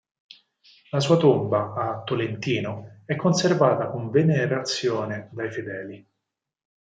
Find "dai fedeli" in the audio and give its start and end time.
5.31-6.09